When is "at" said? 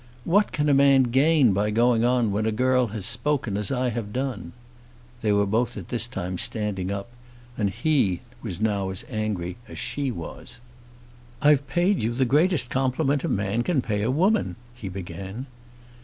5.77-5.89